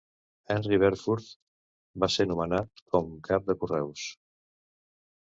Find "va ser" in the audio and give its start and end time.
2.05-2.29